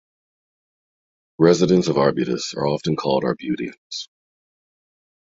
[1.37, 4.09] Residents of Arbutus are often called Arbutians.